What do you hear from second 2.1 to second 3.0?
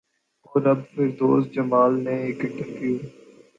ایک انٹرویو